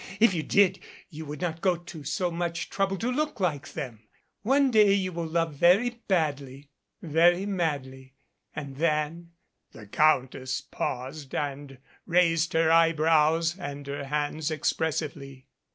[0.19, 0.79] If you did
[1.11, 4.01] you would not go to so much trouble to look like them.
[4.41, 6.71] One day you will love very badly
[7.03, 8.15] very madly.
[8.55, 9.33] And then"
[9.73, 11.77] the Countess paused and
[12.07, 15.45] raised her eyebrows and her hands express ively.